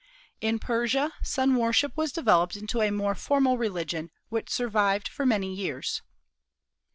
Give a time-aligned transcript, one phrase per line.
[0.39, 5.53] In Persia, Sun worship was developed into a more formal religion, which survived for many
[5.53, 6.01] years.